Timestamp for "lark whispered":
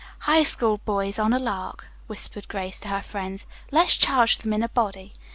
1.37-2.47